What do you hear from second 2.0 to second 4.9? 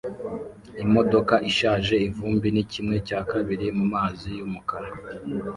ivumbi ni kimwe cya kabiri mumazi yumukara